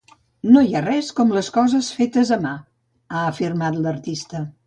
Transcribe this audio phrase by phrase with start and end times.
[0.53, 2.55] “No hi ha res com les coses fetes a mà”,
[3.13, 4.45] ha afirmat l’artista.